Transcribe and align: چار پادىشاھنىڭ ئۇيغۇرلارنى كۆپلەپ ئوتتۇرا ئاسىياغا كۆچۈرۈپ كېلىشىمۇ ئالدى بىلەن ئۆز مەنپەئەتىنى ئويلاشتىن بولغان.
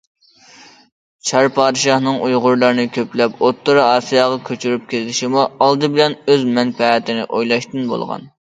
چار 1.31 1.49
پادىشاھنىڭ 1.57 2.17
ئۇيغۇرلارنى 2.29 2.85
كۆپلەپ 2.95 3.45
ئوتتۇرا 3.49 3.85
ئاسىياغا 3.91 4.41
كۆچۈرۈپ 4.49 4.89
كېلىشىمۇ 4.95 5.45
ئالدى 5.67 5.91
بىلەن 5.99 6.19
ئۆز 6.25 6.49
مەنپەئەتىنى 6.57 7.29
ئويلاشتىن 7.31 7.91
بولغان. 7.95 8.31